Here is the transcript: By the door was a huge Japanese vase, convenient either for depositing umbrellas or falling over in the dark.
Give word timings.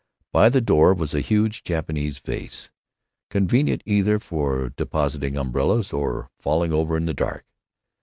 By 0.31 0.49
the 0.49 0.61
door 0.61 0.95
was 0.95 1.13
a 1.13 1.21
huge 1.21 1.63
Japanese 1.63 2.17
vase, 2.17 2.71
convenient 3.29 3.83
either 3.85 4.17
for 4.17 4.69
depositing 4.71 5.37
umbrellas 5.37 5.93
or 5.93 6.31
falling 6.39 6.73
over 6.73 6.97
in 6.97 7.05
the 7.05 7.13
dark. 7.13 7.45